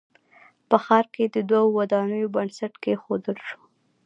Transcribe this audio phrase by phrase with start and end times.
[0.69, 3.59] په ښار کښې د دوو ودانیو بنسټ کېښودل شو